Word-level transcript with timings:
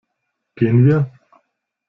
Gehen 0.55 0.83
wir? 0.87 1.11